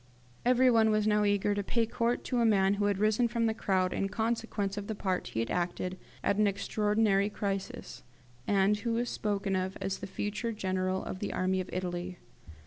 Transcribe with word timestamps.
Everyone 0.43 0.89
was 0.89 1.05
now 1.05 1.25
eager 1.25 1.53
to 1.53 1.61
pay 1.61 1.85
court 1.85 2.23
to 2.23 2.39
a 2.39 2.43
man 2.43 2.73
who 2.73 2.85
had 2.85 2.97
risen 2.97 3.27
from 3.27 3.45
the 3.45 3.53
crowd 3.53 3.93
in 3.93 4.09
consequence 4.09 4.75
of 4.75 4.87
the 4.87 4.95
part 4.95 5.27
he 5.27 5.41
had 5.41 5.51
acted 5.51 5.95
at 6.23 6.37
an 6.37 6.47
extraordinary 6.47 7.29
crisis, 7.29 8.01
and 8.47 8.77
who 8.77 8.93
was 8.93 9.11
spoken 9.11 9.55
of 9.55 9.77
as 9.79 9.99
the 9.99 10.07
future 10.07 10.53
General 10.53 11.03
of 11.05 11.19
the 11.19 11.31
Army 11.31 11.61
of 11.61 11.69
Italy. 11.71 12.17